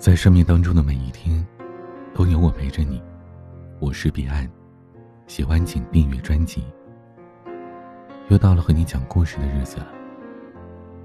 [0.00, 1.46] 在生命当中的每一天，
[2.14, 3.02] 都有我陪着你。
[3.78, 4.50] 我是彼岸，
[5.26, 6.64] 喜欢请订阅专辑。
[8.30, 9.88] 又到了和你讲故事的日子了。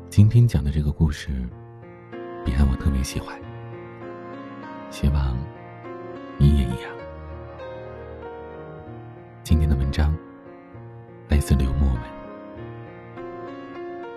[0.10, 1.30] 今天讲的这个故事，
[2.46, 3.38] 彼岸我特别喜欢，
[4.90, 5.38] 希望
[6.38, 6.90] 你也一样。
[9.44, 10.16] 今天的文章
[11.28, 12.02] 来自刘墨文。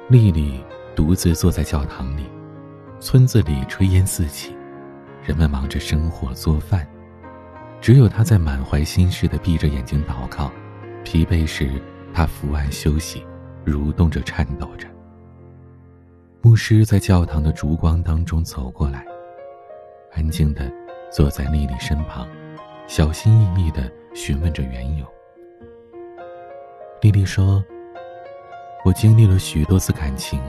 [0.08, 0.64] 丽丽
[0.94, 2.26] 独自坐在教堂里，
[3.00, 4.56] 村子里炊烟四起。
[5.28, 6.88] 人们忙着生火做饭，
[7.82, 10.50] 只有他在满怀心事的闭着眼睛祷告。
[11.04, 11.70] 疲惫时，
[12.14, 13.22] 他伏案休息，
[13.66, 14.88] 蠕动着，颤抖着。
[16.40, 19.04] 牧师在教堂的烛光当中走过来，
[20.14, 20.72] 安静的
[21.12, 22.26] 坐在丽丽身旁，
[22.86, 25.04] 小心翼翼的询问着缘由。
[27.02, 27.62] 丽丽说
[28.82, 30.40] ：“我经历了许多次感情，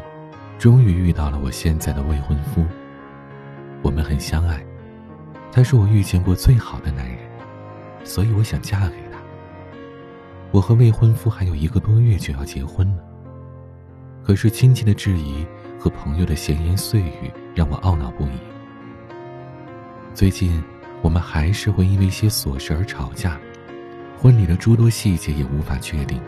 [0.58, 2.66] 终于遇到了我现在的未婚夫。
[3.82, 4.66] 我们很相爱。”
[5.52, 7.18] 他是我遇见过最好的男人，
[8.04, 9.20] 所以我想嫁给他。
[10.52, 13.04] 我和未婚夫还有一个多月就要结婚了，
[14.24, 15.46] 可是亲戚的质疑
[15.80, 18.40] 和朋友的闲言碎语让我懊恼不已。
[20.14, 20.64] 最近，
[21.02, 23.40] 我们还是会因为一些琐事而吵架，
[24.18, 26.20] 婚礼的诸多细节也无法确定。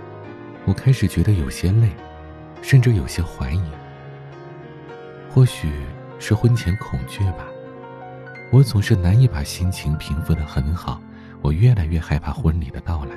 [0.66, 1.90] 我开始觉得有些累，
[2.62, 3.62] 甚至有些怀疑。
[5.30, 5.72] 或许
[6.20, 7.48] 是婚前恐惧吧。
[8.52, 11.02] 我总是难以把心情平复的很好，
[11.42, 13.16] 我越来越害怕婚礼的到来。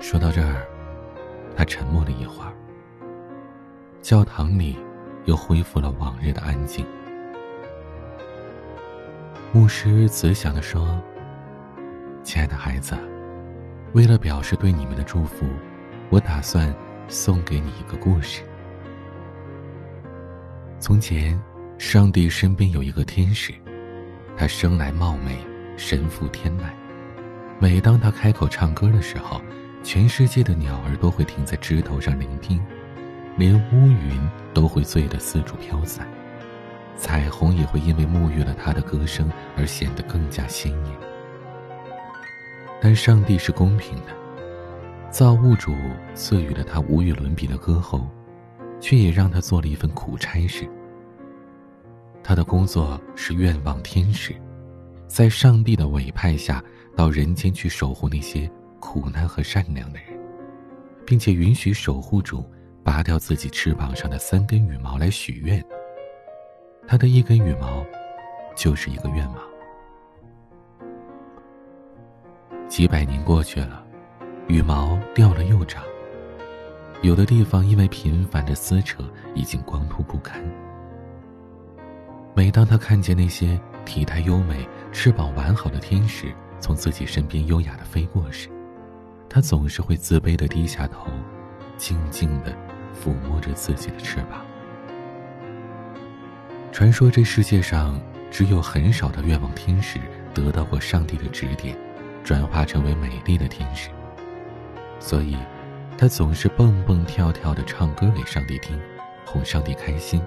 [0.00, 0.66] 说到这儿，
[1.56, 2.52] 他沉默了一会儿。
[4.02, 4.76] 教堂里
[5.26, 6.84] 又恢复了往日的安静。
[9.52, 11.00] 牧师慈祥的说
[12.24, 12.96] ：“亲爱的孩子，
[13.92, 15.46] 为了表示对你们的祝福，
[16.10, 16.74] 我打算
[17.06, 18.42] 送给你一个故事。”
[20.80, 21.38] 从前，
[21.76, 23.52] 上帝身边有一个天使，
[24.36, 25.36] 他生来貌美，
[25.76, 26.70] 神负天籁。
[27.58, 29.42] 每当他开口唱歌的时候，
[29.82, 32.64] 全世界的鸟儿都会停在枝头上聆听，
[33.36, 34.20] 连乌云
[34.54, 36.06] 都会醉得四处飘散，
[36.96, 40.94] 彩虹也会因为沐浴了他的歌声而显得更加鲜艳。
[42.80, 44.16] 但上帝是公平的，
[45.10, 45.74] 造物主
[46.14, 48.08] 赐予了他无与伦比的歌喉。
[48.80, 50.68] 却也让他做了一份苦差事。
[52.22, 54.34] 他的工作是愿望天使，
[55.06, 56.62] 在上帝的委派下，
[56.94, 58.50] 到人间去守护那些
[58.80, 60.18] 苦难和善良的人，
[61.06, 62.44] 并且允许守护主
[62.84, 65.64] 拔掉自己翅膀上的三根羽毛来许愿。
[66.86, 67.84] 他的一根羽毛，
[68.56, 69.36] 就是一个愿望。
[72.68, 73.82] 几百年过去了，
[74.48, 75.82] 羽毛掉了又长。
[77.00, 80.42] 有的地方因为频繁的撕扯，已经光秃不堪。
[82.34, 88.48] 每当他看见那些体态优美、翅膀完好的天使从自己身边优雅的飞过时，
[89.28, 91.06] 他总是会自卑的低下头，
[91.76, 92.52] 静静的
[92.92, 94.44] 抚摸着自己的翅膀。
[96.72, 100.00] 传说这世界上只有很少的愿望天使
[100.34, 101.76] 得到过上帝的指点，
[102.24, 103.88] 转化成为美丽的天使，
[104.98, 105.36] 所以。
[106.00, 108.80] 他总是蹦蹦跳跳的唱歌给上帝听，
[109.26, 110.22] 哄上帝开心，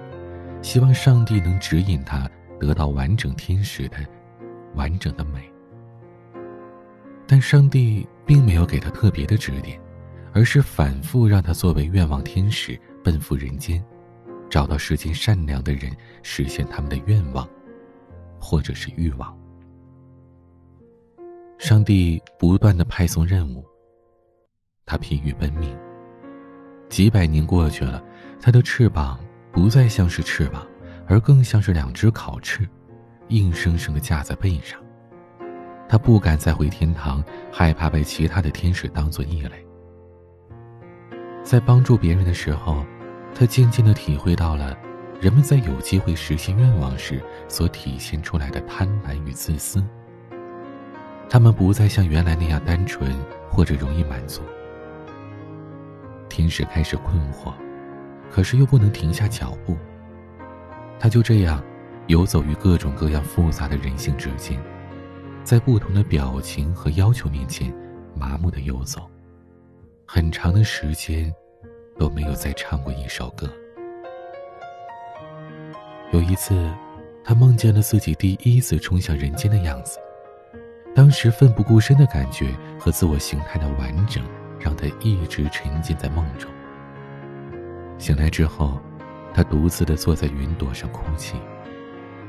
[0.60, 3.96] 希望上帝能指引他得到完整天使的
[4.74, 5.50] 完整的美。
[7.26, 9.80] 但上帝并没有给他特别的指点，
[10.34, 13.82] 而是反复让他作为愿望天使奔赴人间，
[14.50, 15.90] 找到世间善良的人，
[16.22, 17.48] 实现他们的愿望，
[18.38, 19.34] 或者是欲望。
[21.56, 23.64] 上帝不断的派送任务。
[24.84, 25.76] 他疲于奔命。
[26.88, 28.02] 几百年过去了，
[28.40, 29.18] 他的翅膀
[29.50, 30.66] 不再像是翅膀，
[31.06, 32.68] 而更像是两只烤翅，
[33.28, 34.78] 硬生生的架在背上。
[35.88, 37.22] 他不敢再回天堂，
[37.52, 39.66] 害怕被其他的天使当作异类。
[41.42, 42.84] 在帮助别人的时候，
[43.34, 44.76] 他渐渐的体会到了，
[45.20, 49.82] 人们在有机会实现愿望时所体现出来的贪婪与自私。
[51.28, 53.14] 他们不再像原来那样单纯
[53.50, 54.42] 或者容易满足。
[56.32, 57.52] 天使开始困惑，
[58.30, 59.76] 可是又不能停下脚步。
[60.98, 61.62] 他就这样
[62.06, 64.58] 游走于各种各样复杂的人性之间，
[65.44, 67.70] 在不同的表情和要求面前
[68.14, 69.02] 麻木的游走，
[70.06, 71.30] 很长的时间
[71.98, 73.46] 都没有再唱过一首歌。
[76.12, 76.72] 有一次，
[77.22, 79.98] 他梦见了自己第一次冲向人间的样子，
[80.94, 84.24] 当时奋不顾身的感觉和自我形态的完整。
[84.62, 86.50] 让他一直沉浸在梦中。
[87.98, 88.80] 醒来之后，
[89.34, 91.36] 他独自的坐在云朵上哭泣。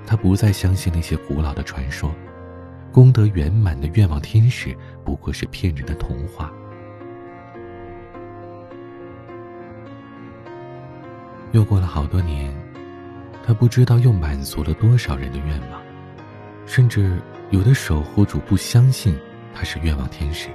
[0.05, 2.13] 他不再相信那些古老的传说，
[2.91, 4.75] 功德圆满的愿望天使
[5.05, 6.51] 不过是骗人的童话。
[11.53, 12.53] 又过了好多年，
[13.45, 15.81] 他不知道又满足了多少人的愿望，
[16.65, 17.21] 甚至
[17.51, 19.17] 有的守护主不相信
[19.53, 20.49] 他是愿望天使，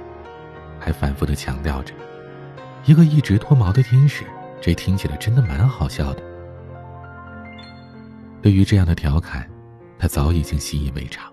[0.79, 1.93] 还反复的强调着
[2.85, 4.23] ：“一个一直脱毛的天使，
[4.61, 6.23] 这听起来真的蛮好笑的。”
[8.41, 9.49] 对于这样的调侃，
[9.97, 11.31] 他早已经习以为常。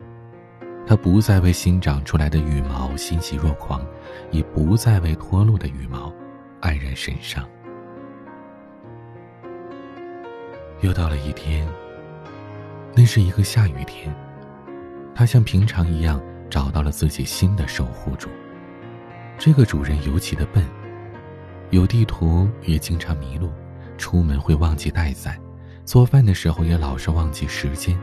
[0.88, 3.84] 他不再为新长出来的羽毛欣喜若狂，
[4.30, 6.12] 也不再为脱落的羽毛
[6.60, 7.44] 黯然神伤。
[10.82, 11.66] 又到了一天，
[12.94, 14.14] 那是一个下雨天。
[15.14, 18.28] 他像平常一样找到了自己新的守护主。
[19.38, 20.64] 这个主人尤其的笨，
[21.70, 23.50] 有地图也经常迷路，
[23.98, 25.38] 出门会忘记带伞。
[25.84, 27.96] 做饭的时候也老是忘记时间，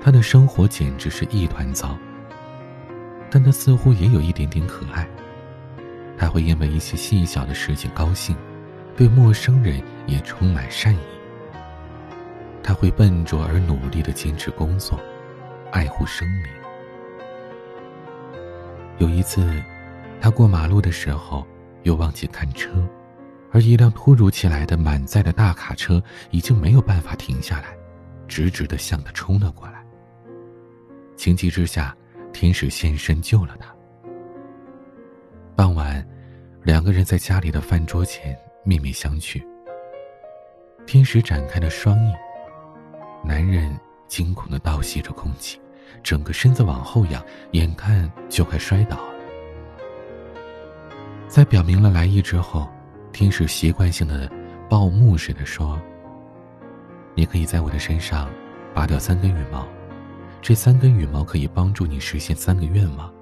[0.00, 1.96] 他的生活简直是一团糟。
[3.30, 5.08] 但他似乎也有一点点可爱，
[6.18, 8.36] 他会因为一些细小的事情高兴，
[8.94, 10.98] 对陌生人也充满善意。
[12.62, 15.00] 他会笨拙而努力的坚持工作，
[15.70, 16.44] 爱护生命。
[18.98, 19.50] 有一次，
[20.22, 21.44] 他过马路的时候
[21.82, 22.70] 又忘记看车。
[23.50, 27.76] 而一辆突如其来的满载的大卡车已经没有办法停下来，
[28.28, 29.84] 直直的向他冲了过来。
[31.16, 31.94] 情急之下，
[32.32, 33.74] 天使现身救了他。
[35.56, 36.06] 傍晚，
[36.62, 39.44] 两个人在家里的饭桌前面面相觑。
[40.86, 42.12] 天使展开了双翼，
[43.24, 43.76] 男人
[44.06, 45.60] 惊恐的倒吸着空气，
[46.00, 47.20] 整个身子往后仰，
[47.50, 49.11] 眼看就快摔倒。
[51.32, 52.68] 在表明了来意之后。
[53.10, 54.30] 天使习惯性的
[54.70, 55.78] 报幕似的说
[57.14, 58.30] ：“你可以在我的身上
[58.74, 59.66] 拔掉三根羽毛，
[60.40, 63.12] 这三根羽毛可以帮助你实现三个愿望，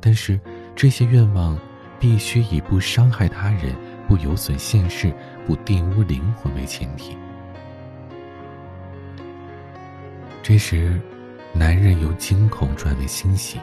[0.00, 0.40] 但是
[0.74, 1.58] 这些愿望
[2.00, 3.76] 必须以不伤害他人、
[4.08, 5.12] 不有损现世、
[5.46, 7.14] 不玷污灵魂为前提。”
[10.42, 10.98] 这时，
[11.52, 13.60] 男人由惊恐转为欣喜，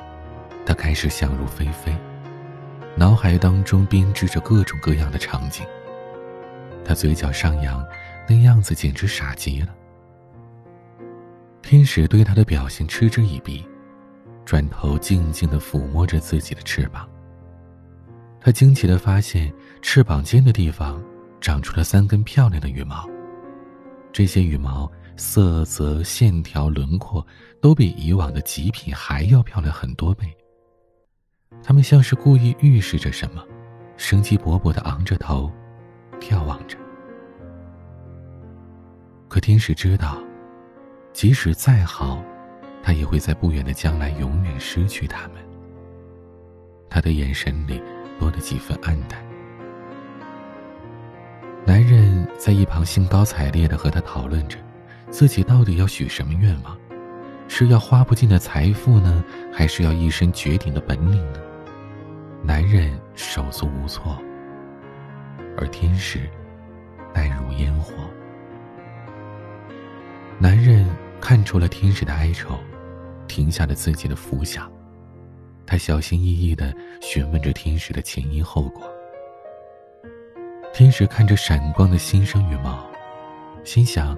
[0.64, 1.92] 他开始想入非非。
[3.00, 5.66] 脑海当中编织着各种各样的场景。
[6.84, 7.82] 他嘴角上扬，
[8.28, 9.74] 那样子简直傻极了。
[11.62, 13.66] 天使对他的表现嗤之以鼻，
[14.44, 17.08] 转头静静的抚摸着自己的翅膀。
[18.42, 19.50] 他惊奇的发现，
[19.82, 21.02] 翅膀尖的地方
[21.40, 23.10] 长出了三根漂亮的羽毛。
[24.12, 27.26] 这些羽毛色泽、线条、轮廓
[27.62, 30.26] 都比以往的极品还要漂亮很多倍。
[31.64, 33.44] 他们像是故意预示着什么，
[33.98, 35.52] 生机勃勃的昂着头，
[36.20, 36.78] 眺望着。
[39.28, 40.18] 可天使知道，
[41.14, 42.24] 即使再好，
[42.82, 45.36] 他也会在不远的将来永远失去他们。
[46.90, 47.80] 他的眼神里
[48.20, 49.24] 多了几分黯淡。
[51.66, 54.58] 男人在一旁兴高采烈的和他讨论着，
[55.12, 56.79] 自己到底要许什么愿望。
[57.52, 61.40] 是要花不尽的财富呢，还是要一身绝顶的本领呢？
[62.42, 64.18] 男人手足无措，
[65.58, 66.20] 而天使
[67.14, 67.94] 淡如烟火。
[70.38, 70.88] 男人
[71.20, 72.58] 看出了天使的哀愁，
[73.28, 74.72] 停下了自己的浮想。
[75.66, 78.90] 他小心翼翼的询问着天使的前因后果。
[80.72, 82.90] 天使看着闪光的新生羽毛，
[83.66, 84.16] 心想：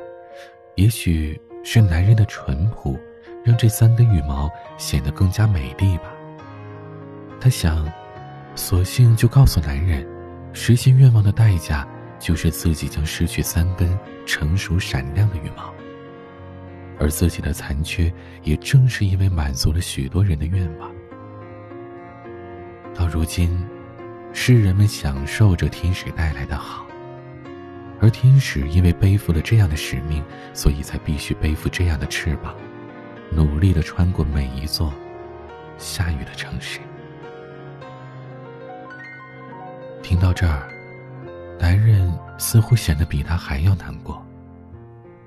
[0.75, 2.99] 也许是男人的淳朴。
[3.43, 6.03] 让这三根羽毛显得更加美丽吧。
[7.39, 7.91] 他想，
[8.55, 10.07] 索性就告诉男人，
[10.53, 11.87] 实现愿望的代价
[12.19, 15.73] 就是自己将失去三根成熟闪亮的羽毛，
[16.99, 20.91] 而自己的残缺也正是因为满足了许多人的愿望。
[22.93, 23.65] 到如今，
[24.33, 26.85] 世人们享受着天使带来的好，
[27.99, 32.53] 而天使因为背负了这样的使命，所以才必须背负这样的翅膀。
[33.33, 34.93] 努力的穿过每一座
[35.77, 36.79] 下雨的城市。
[40.03, 40.67] 听到这儿，
[41.57, 44.21] 男人似乎显得比他还要难过。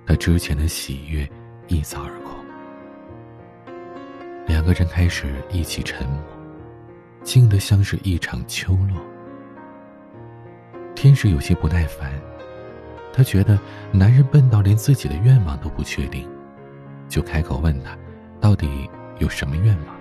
[0.07, 1.27] 他之前的喜悦
[1.69, 2.35] 一扫而空。
[4.47, 6.23] 两个人开始一起沉默，
[7.23, 9.01] 静得像是一场秋落。
[10.95, 12.13] 天使有些不耐烦，
[13.15, 13.59] 他觉得
[13.91, 16.29] 男人笨到连自己的愿望都不确定。
[17.09, 17.97] 就开口问他，
[18.41, 19.97] 到底有什么愿望？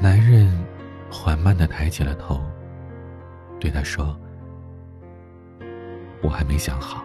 [0.00, 0.56] 男人
[1.10, 2.40] 缓慢的抬起了头，
[3.58, 4.18] 对他说
[6.22, 7.04] ：“我还没想好。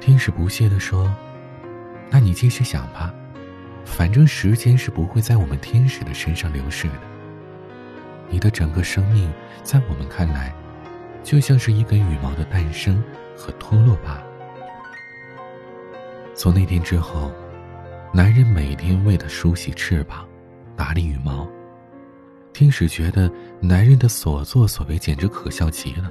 [0.00, 1.14] 天使不屑地说
[2.10, 3.14] ：“那你继续想吧，
[3.84, 6.94] 反正时间是不会在我们天使的身上流逝的。
[8.28, 9.32] 你的整个生命，
[9.62, 10.52] 在我们看来，
[11.22, 13.02] 就像是一根羽毛的诞生
[13.36, 14.23] 和脱落罢了。
[16.34, 17.30] 从那天之后，
[18.12, 20.26] 男人每天为她梳洗翅膀，
[20.76, 21.48] 打理羽毛。
[22.52, 26.10] 天使觉得男人的所作所为简直可笑极了，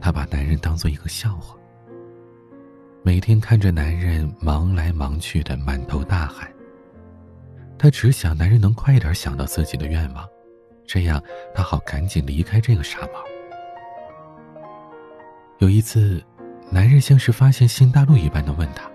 [0.00, 1.56] 他把男人当做一个笑话。”
[3.04, 6.48] 每天看着男人忙来忙去的满头大汗，
[7.76, 10.24] 她只想男人能快点想到自己的愿望，
[10.86, 11.20] 这样
[11.52, 13.24] 她好赶紧离开这个傻帽。
[15.58, 16.22] 有一次，
[16.70, 18.88] 男人像是发现新大陆一般的问她：“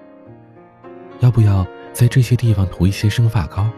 [1.20, 3.70] 要不要在这些地方涂一些生发膏？”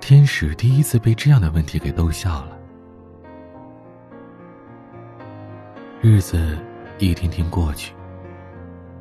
[0.00, 2.58] 天使第一次被这样的问题给逗笑了。
[6.00, 6.58] 日子
[6.98, 7.92] 一天天过去。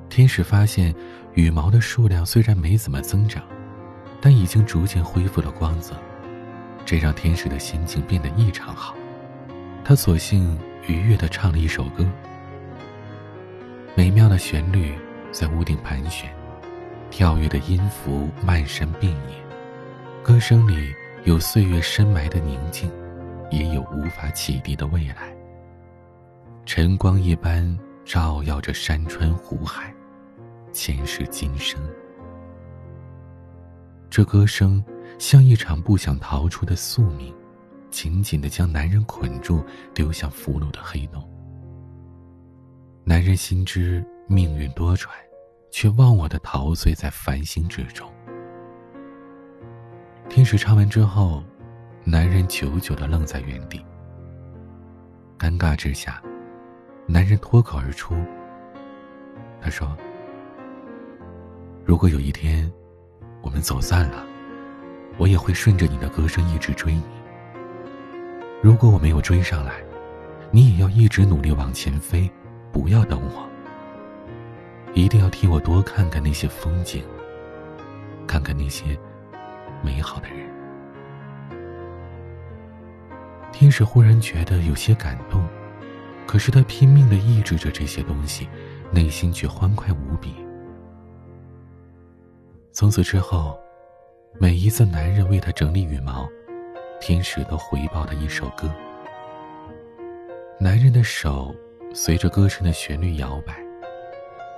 [0.10, 0.94] 天使发现，
[1.36, 3.44] 羽毛的数量虽然没怎么增长，
[4.20, 5.96] 但已经逐渐恢复了光泽，
[6.86, 8.96] 这让天使的心情变得异常好。
[9.84, 12.06] 他索性愉悦地唱了一首歌，
[13.96, 14.94] 美妙的旋律
[15.32, 16.30] 在屋顶盘旋，
[17.12, 19.44] 跳跃的音符漫山遍野，
[20.24, 20.94] 歌声里
[21.26, 22.90] 有岁月深埋的宁静，
[23.52, 25.36] 也有无法启迪的未来。
[26.66, 29.94] 晨光一般照耀着山川湖海。
[30.72, 31.82] 前世今生，
[34.08, 34.84] 这歌声
[35.18, 37.34] 像一场不想逃出的宿命，
[37.90, 39.64] 紧紧的将男人捆住，
[39.96, 41.28] 丢向俘虏的黑洞。
[43.04, 45.08] 男人心知命运多舛，
[45.72, 48.12] 却忘我的陶醉在繁星之中。
[50.30, 51.44] 天使唱完之后，
[52.04, 53.84] 男人久久的愣在原地。
[55.38, 56.22] 尴尬之下，
[57.08, 58.16] 男人脱口而出
[59.62, 59.98] ：“他说。”
[61.84, 62.72] 如果有一天，
[63.42, 64.24] 我们走散了，
[65.18, 67.04] 我也会顺着你的歌声一直追你。
[68.62, 69.82] 如果我没有追上来，
[70.52, 72.30] 你也要一直努力往前飞，
[72.72, 73.49] 不要等我。
[74.94, 77.04] 一定要替我多看看那些风景，
[78.28, 78.98] 看看那些
[79.84, 80.50] 美好的人。
[83.52, 85.46] 天使忽然觉得有些感动，
[86.26, 88.48] 可是他拼命的抑制着这些东西，
[88.92, 90.34] 内心却欢快无比。
[92.72, 93.60] 从此之后，
[94.40, 96.28] 每一次男人为他整理羽毛，
[97.02, 98.70] 天使都回报他一首歌。
[100.60, 101.54] 男人的手
[101.94, 103.56] 随着歌声的旋律摇摆，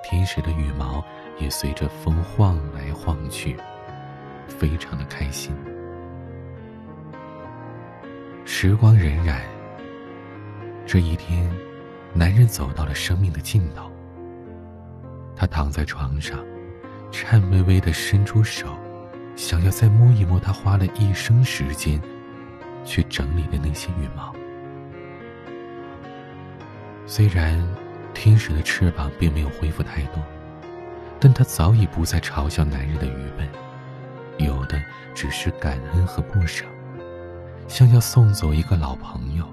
[0.04, 1.04] 天使的羽毛
[1.40, 3.56] 也随着风晃来晃去，
[4.48, 5.56] 非常的开心。
[8.46, 9.40] 时光荏苒，
[10.86, 11.50] 这一天，
[12.14, 13.92] 男人走到了生命的尽头。
[15.36, 16.40] 他躺在床上。
[17.14, 18.68] 颤巍巍的伸出手，
[19.36, 22.02] 想要再摸一摸他花了一生时间
[22.86, 24.34] 去整理的那些羽毛。
[27.06, 27.62] 虽然
[28.14, 30.24] 天使的翅膀并没有恢复太多，
[31.20, 33.50] 但他早已不再嘲笑男人的愚笨，
[34.38, 34.82] 有的
[35.14, 36.66] 只是感恩和不舍，
[37.68, 39.46] 像要送走一个老朋友。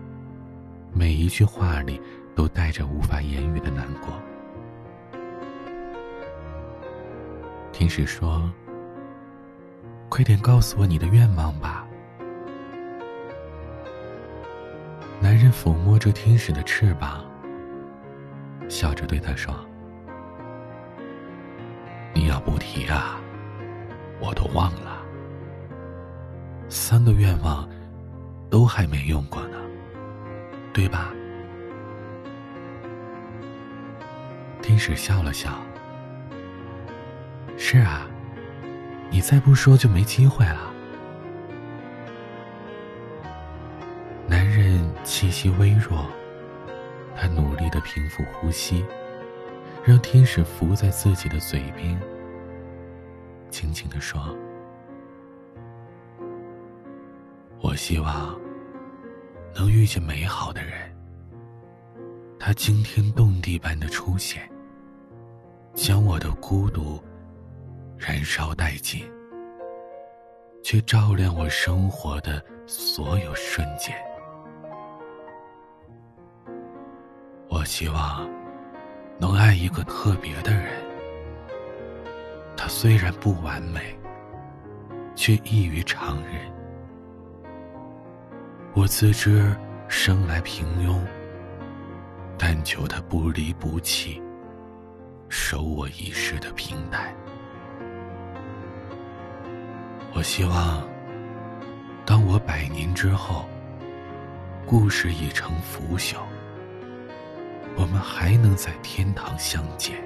[0.92, 2.00] 每一句话里
[2.34, 4.12] 都带着无法言语的难过。
[7.72, 8.50] 天使说
[10.08, 11.86] ：“快点告诉我你的愿望吧。”
[15.20, 17.24] 男人抚摸着天使的翅膀，
[18.68, 19.54] 笑着对他说
[22.14, 23.18] ：“你要不提啊，
[24.20, 25.02] 我都忘了。
[26.68, 27.66] 三个愿望
[28.50, 29.58] 都还没用过呢，
[30.72, 31.12] 对吧？”
[34.60, 35.50] 天使笑了笑。
[37.56, 38.06] 是啊，
[39.10, 40.72] 你再不说就没机会了。
[44.26, 46.06] 男人气息微弱，
[47.20, 48.84] 他努力的平复呼吸，
[49.84, 52.00] 让天使伏在自己的嘴边，
[53.50, 54.32] 轻轻的说
[57.60, 58.38] ：“我希望
[59.52, 60.96] 能遇见美好的人，
[62.38, 64.48] 他惊天动地般的出现，
[65.74, 67.02] 将我的孤独。”
[67.98, 69.04] 燃烧殆尽，
[70.62, 73.92] 却照亮我生活的所有瞬间。
[77.68, 78.26] 希望
[79.18, 80.72] 能爱一个特别的人，
[82.56, 83.94] 他虽然不完美，
[85.14, 86.50] 却异于常人。
[88.72, 89.54] 我自知
[89.86, 90.98] 生来平庸，
[92.38, 94.22] 但求他不离不弃，
[95.28, 97.14] 守我一世的平淡。
[100.14, 100.82] 我希望，
[102.06, 103.44] 当我百年之后，
[104.64, 106.16] 故事已成腐朽，
[107.78, 109.96] 我们还能在天堂相见。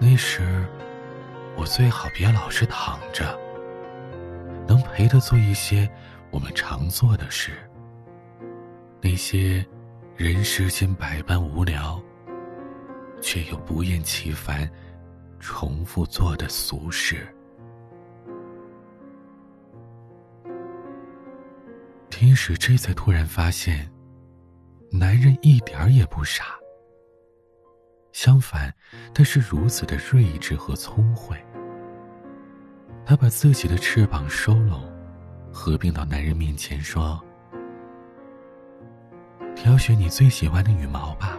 [0.00, 0.66] 那时，
[1.56, 3.38] 我最好别老是躺着，
[4.66, 5.88] 能陪他做一些
[6.32, 7.52] 我们常做的事。
[9.00, 9.64] 那些
[10.16, 12.02] 人世间百般无聊，
[13.22, 14.68] 却又不厌其烦
[15.38, 17.28] 重复做的俗事。
[22.10, 23.88] 天使这才突然发现，
[24.90, 26.44] 男人一点儿也不傻。
[28.12, 28.74] 相反，
[29.14, 31.36] 他是如此的睿智和聪慧。
[33.04, 34.80] 他把自己的翅膀收拢，
[35.52, 37.22] 合并到男人面前，说
[39.54, 41.38] ：“挑选你最喜欢的羽毛吧，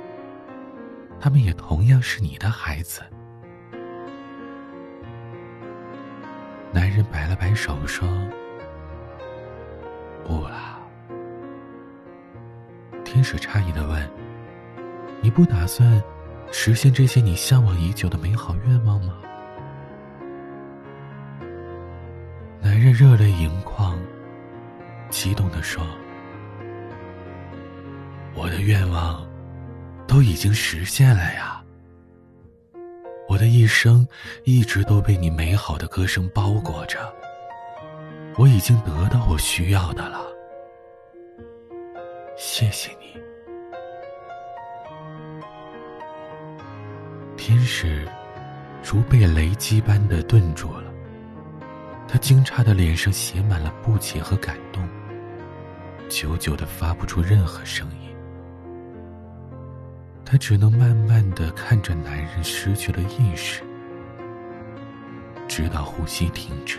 [1.19, 3.01] 他们也同样是你的孩子。”
[6.71, 8.07] 男人摆了摆手，说。
[10.23, 10.76] 不了。
[13.07, 14.11] 天使诧异的问
[15.23, 16.03] ：“你不打算
[16.51, 19.13] 实现这些你向往已久的美好愿望吗？”
[22.59, 23.97] 男人热泪盈眶，
[25.09, 25.81] 激动的说
[28.35, 29.25] ：“我的愿望
[30.05, 31.63] 都已经实现了呀！
[33.29, 34.05] 我的一生
[34.43, 36.99] 一直都被你美好的歌声包裹着。”
[38.37, 40.19] 我已经得到我需要的了，
[42.37, 43.19] 谢谢你。
[47.35, 48.07] 天使
[48.83, 50.93] 如被雷击般的顿住了，
[52.07, 54.87] 他惊诧的脸上写满了不解和感动，
[56.09, 58.15] 久久的发不出任何声音。
[60.23, 63.63] 他只能慢慢的看着男人失去了意识，
[65.47, 66.77] 直到呼吸停止。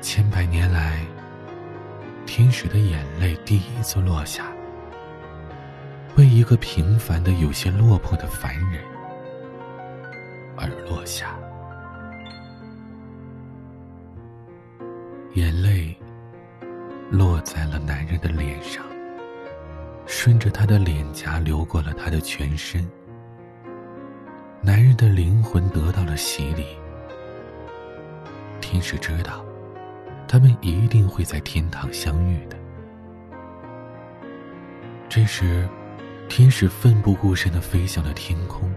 [0.00, 1.04] 千百年来，
[2.32, 4.52] 天使的眼泪第一次落下，
[6.16, 8.80] 为一个平凡的、有些落魄的凡人
[10.56, 11.36] 而落下。
[15.34, 15.92] 眼泪
[17.10, 18.84] 落在了男人的脸上，
[20.06, 22.88] 顺着他的脸颊流过了他的全身。
[24.62, 26.64] 男人的灵魂得到了洗礼。
[28.60, 29.44] 天使知道。
[30.30, 32.56] 他们一定会在天堂相遇的。
[35.08, 35.68] 这时，
[36.28, 38.72] 天使奋不顾身的飞向了天空，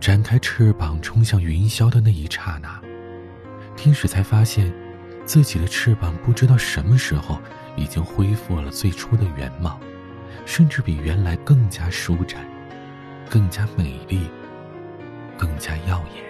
[0.00, 2.80] 展开翅膀冲向云霄的那一刹那，
[3.76, 4.72] 天使才发现，
[5.26, 7.38] 自己的翅膀不知道什么时候
[7.76, 9.78] 已经恢复了最初的原貌，
[10.46, 12.42] 甚至比原来更加舒展，
[13.28, 14.30] 更加美丽，
[15.36, 16.24] 更加耀眼。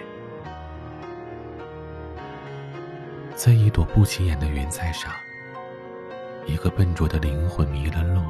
[3.47, 5.09] 在一朵不起眼的云彩上，
[6.45, 8.21] 一个笨拙的灵魂迷了路。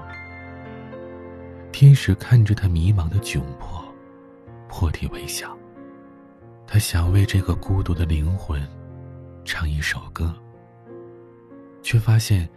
[1.72, 3.84] 天使看着他迷茫的窘迫，
[4.68, 5.58] 破涕为笑。
[6.68, 8.62] 他想为这个孤独的灵魂
[9.44, 10.32] 唱一首歌，
[11.82, 12.48] 却发现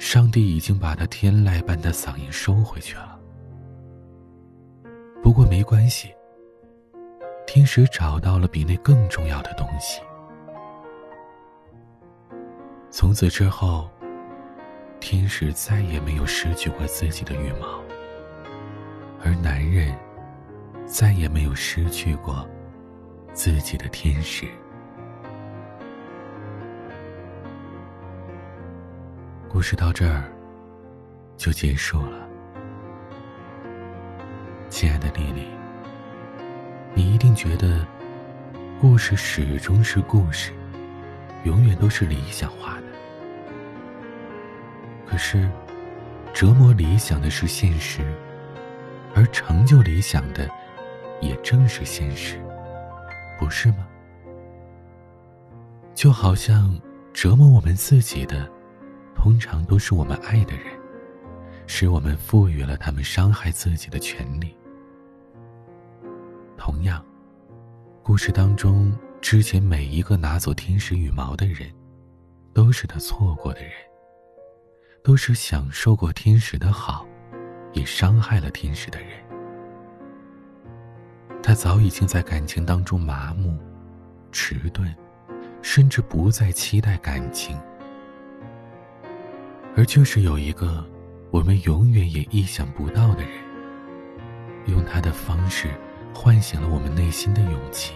[0.00, 3.16] 上帝已经把他天籁般的嗓音收回去了。
[5.22, 6.12] 不过没关系，
[7.46, 10.00] 天使找到了比那更重要的东西。
[12.92, 13.88] 从此之后，
[14.98, 17.80] 天使再也没有失去过自己的羽毛，
[19.22, 19.96] 而男人
[20.86, 22.44] 再也没有失去过
[23.32, 24.44] 自己的天使。
[29.48, 30.24] 故事到这儿
[31.36, 32.28] 就结束了，
[34.68, 35.46] 亲爱的丽丽，
[36.92, 37.86] 你一定觉得
[38.80, 40.52] 故事始终是故事。
[41.44, 42.86] 永远都是理想化的，
[45.06, 45.50] 可是
[46.34, 48.02] 折磨理想的是现实，
[49.14, 50.48] 而成就理想的
[51.20, 52.38] 也正是现实，
[53.38, 53.86] 不是吗？
[55.94, 56.78] 就好像
[57.12, 58.48] 折磨我们自己的，
[59.14, 60.66] 通常都是我们爱的人，
[61.66, 64.54] 使我们赋予了他们伤害自己的权利。
[66.56, 67.04] 同样，
[68.02, 68.92] 故事当中。
[69.20, 71.70] 之前每一个拿走天使羽毛的人，
[72.54, 73.72] 都是他错过的人，
[75.04, 77.06] 都是享受过天使的好，
[77.72, 79.08] 也伤害了天使的人。
[81.42, 83.58] 他早已经在感情当中麻木、
[84.32, 84.92] 迟钝，
[85.62, 87.58] 甚至不再期待感情。
[89.76, 90.84] 而就是有一个
[91.30, 93.32] 我们永远也意想不到的人，
[94.66, 95.68] 用他的方式
[96.14, 97.94] 唤醒了我们内心的勇气。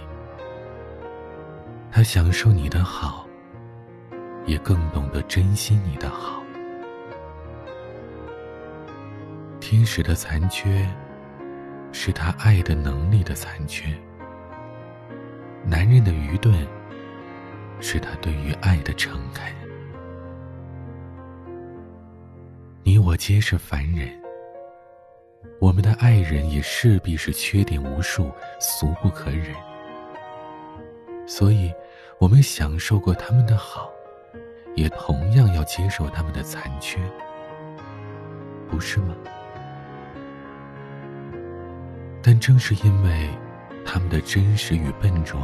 [1.95, 3.25] 他享受你的好，
[4.47, 6.43] 也更懂得珍惜你的好。
[9.61, 10.85] 天使的残缺，
[11.93, 13.91] 是他爱的能力的残缺；
[15.65, 16.67] 男人的愚钝，
[17.79, 19.47] 是他对于爱的诚恳。
[22.83, 24.11] 你我皆是凡人，
[25.61, 29.55] 我们的爱人也势必是缺点无数、俗不可忍，
[31.27, 31.73] 所以，
[32.19, 33.91] 我们享受过他们的好，
[34.75, 36.99] 也同样要接受他们的残缺，
[38.69, 39.15] 不是吗？
[42.23, 43.29] 但正是因为
[43.85, 45.41] 他们的真实与笨拙，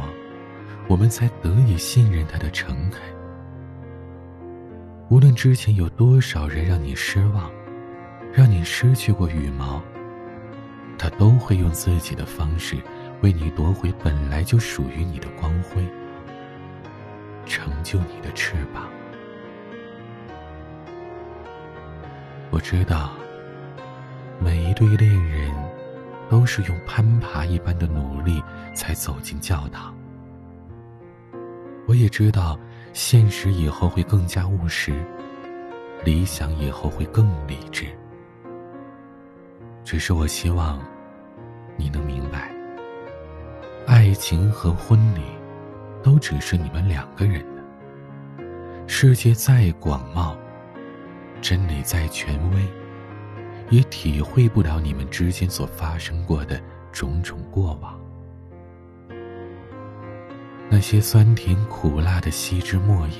[0.87, 3.01] 我们才得以信任他的诚恳。
[5.09, 7.51] 无论之前有多少人让你失望，
[8.31, 9.81] 让你失去过羽毛，
[10.97, 12.77] 他都会用自己的方式
[13.21, 15.83] 为你夺回本来就属于你的光辉，
[17.45, 18.89] 成就你的翅膀。
[22.49, 23.11] 我知道，
[24.39, 25.51] 每一对恋人。
[26.29, 28.41] 都是用攀爬一般的努力
[28.73, 29.93] 才走进教堂。
[31.85, 32.57] 我也知道，
[32.93, 34.93] 现实以后会更加务实，
[36.05, 37.85] 理想以后会更理智。
[39.83, 40.79] 只是我希望，
[41.75, 42.50] 你能明白，
[43.85, 45.21] 爱情和婚礼，
[46.03, 47.61] 都只是你们两个人的。
[48.87, 50.35] 世界再广袤，
[51.41, 52.61] 真理再权威。
[53.69, 57.97] 也体会不了你们之间所发生过的种种过往，
[60.69, 63.15] 那些酸甜苦辣的细枝末叶，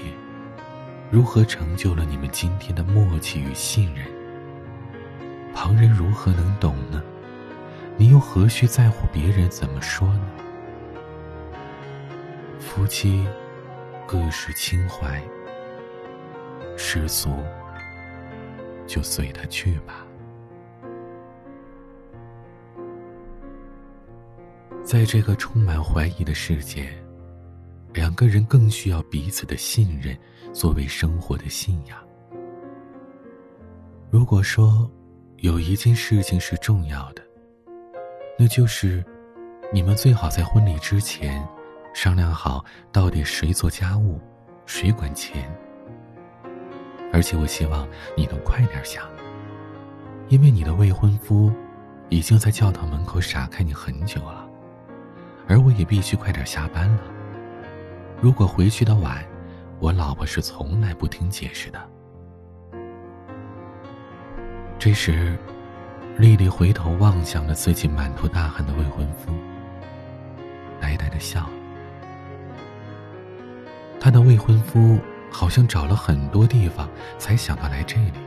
[1.10, 4.06] 如何成就了你们今天的默契与信任？
[5.54, 7.02] 旁人如何能懂呢？
[7.96, 10.28] 你又何须在乎别人怎么说呢？
[12.62, 13.28] 夫妻
[14.08, 15.22] 各是情怀，
[16.78, 17.30] 世俗
[18.86, 20.06] 就随他去吧。
[24.84, 26.90] 在这个充满怀疑的世界，
[27.94, 30.16] 两个人更需要彼此的信任
[30.54, 31.98] 作为生活的信仰。
[34.12, 34.90] 如果说
[35.38, 37.24] 有一件事情是重要的，
[38.38, 39.04] 那就是
[39.74, 41.46] 你们最好在婚礼之前
[41.94, 44.20] 商量好到底谁做家务，
[44.66, 45.50] 谁管钱。
[47.14, 49.06] 而且我希望你能快点想，
[50.30, 51.52] 因为你的未婚夫
[52.10, 54.48] 已经在教堂门口傻看你很久了。
[55.48, 57.02] 而我也必须快点下班了。
[58.22, 59.24] 如果回去的晚，
[59.80, 61.90] 我老婆是从来不听解释的。
[64.80, 65.38] 这时，
[66.18, 69.34] 丽丽回头望向了自己满头大汗的未婚夫，
[70.80, 71.50] 呆呆的笑。
[74.04, 78.18] 她的未婚夫好像找了很多地方才想到来这里，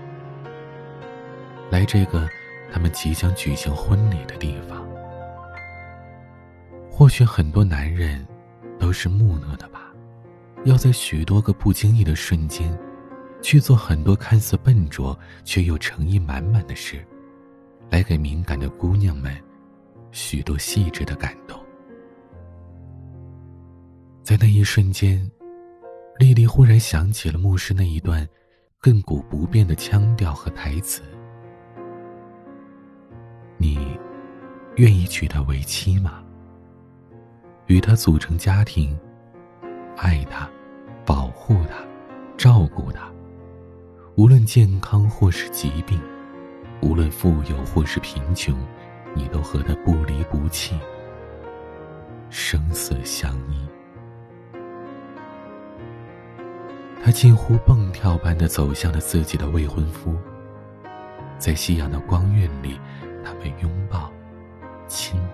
[1.68, 2.28] 来这个
[2.72, 4.86] 他们即将举行婚礼的地方。
[6.88, 8.24] 或许很多男人
[8.78, 9.92] 都是木讷的吧，
[10.64, 12.72] 要在许多个不经意的瞬间，
[13.42, 17.04] 去做很多看似笨拙却又诚意满满的事，
[17.90, 19.36] 来给敏感的姑娘们
[20.12, 21.58] 许多细致的感动。
[24.22, 25.28] 在那一瞬间，
[26.18, 28.26] 丽丽忽然想起了牧师那一段
[28.80, 31.02] 亘古不变的腔调和台词
[33.58, 33.98] ：“你
[34.76, 36.22] 愿意娶她为妻吗？”
[37.66, 38.96] 与他组成家庭，
[39.96, 40.48] 爱他，
[41.04, 41.82] 保护他，
[42.36, 43.10] 照顾他。
[44.16, 45.98] 无论健康或是疾病，
[46.82, 48.54] 无论富有或是贫穷，
[49.14, 50.78] 你都和他不离不弃，
[52.28, 53.66] 生死相依。
[57.04, 60.16] 他近乎蹦跳般的走向了自己的未婚夫，
[61.36, 62.80] 在夕阳的光晕里，
[63.22, 64.10] 他们拥抱，
[64.88, 65.30] 亲吻。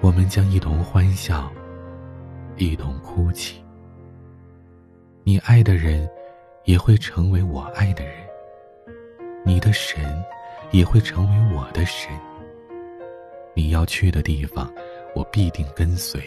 [0.00, 1.52] 我们将一同欢笑，
[2.56, 3.62] 一同哭泣。
[5.22, 6.08] 你爱的人，
[6.64, 8.14] 也会成为我爱的人；
[9.44, 10.02] 你的神，
[10.70, 12.10] 也会成为我的神。
[13.52, 14.72] 你要去的地方，
[15.14, 16.22] 我必定跟随；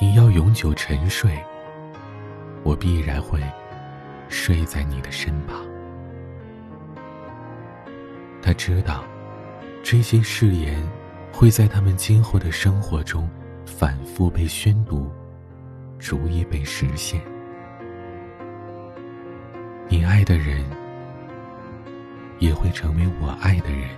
[0.00, 1.38] 你要永久沉睡，
[2.62, 3.42] 我必然会
[4.28, 5.56] 睡在你的身旁。
[8.40, 9.04] 他知道
[9.82, 10.82] 这些誓言。
[11.30, 13.30] 会在他们今后的生活中
[13.64, 15.08] 反复被宣读，
[15.96, 17.20] 逐一被实现。
[19.86, 20.64] 你爱的人
[22.40, 23.88] 也会成为我爱的人，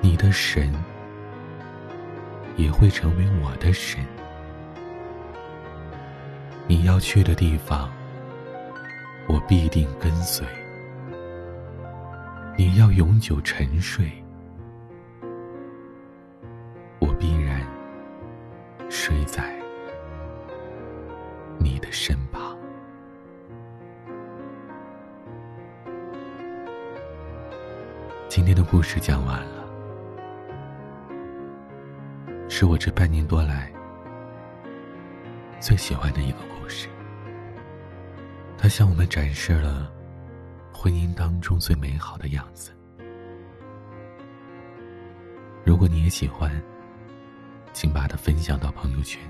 [0.00, 0.72] 你的神
[2.58, 4.04] 也会成为我的神。
[6.66, 7.88] 你要去的地方，
[9.28, 10.44] 我必定跟随；
[12.58, 14.10] 你要永久沉睡，
[16.98, 17.64] 我必然
[18.90, 19.56] 睡在
[21.58, 22.58] 你的身旁。
[28.28, 29.57] 今天的故事讲完了，
[32.60, 33.72] 是我这半年多来
[35.60, 36.88] 最喜欢的一个故事。
[38.56, 39.88] 它向我们展示了
[40.72, 42.72] 婚姻当中最美好的样子。
[45.64, 46.50] 如果你也喜欢，
[47.72, 49.22] 请把它分享到朋友圈，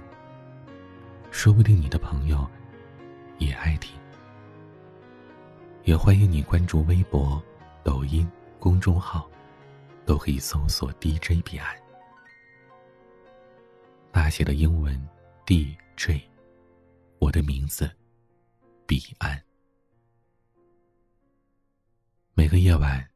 [1.31, 2.49] 说不定你的朋友
[3.37, 3.95] 也爱听。
[5.85, 7.43] 也欢迎你关注微博、
[7.85, 8.27] 抖音。
[8.59, 9.31] 公众号
[10.07, 11.77] 都可以搜索 DJ 彼岸，
[14.29, 14.95] 他写的英文
[15.47, 16.21] DJ，
[17.19, 17.91] 我的名字
[18.87, 19.43] 彼岸。
[22.35, 23.09] 每个夜晚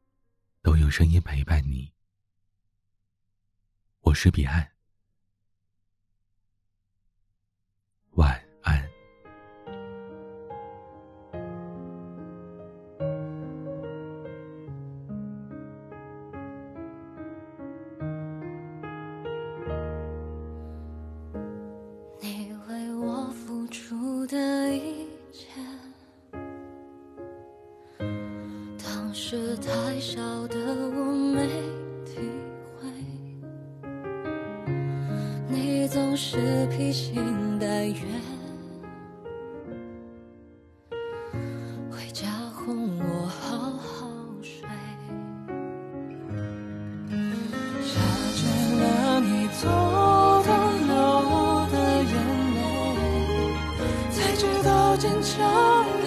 [0.62, 1.92] 都有声音陪伴你，
[4.00, 4.66] 我是彼岸，
[8.12, 8.91] 晚安。
[55.22, 56.01] 就